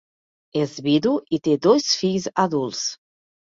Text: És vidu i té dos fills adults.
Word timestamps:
És 0.61 0.73
vidu 0.87 1.11
i 1.39 1.41
té 1.49 1.55
dos 1.67 1.93
fills 2.03 2.29
adults. 2.49 2.85